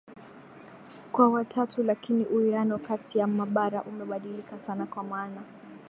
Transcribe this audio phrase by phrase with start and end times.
[1.11, 5.41] kwa watatu lakini uwiano kati ya mabara umebadilika sana kwa maana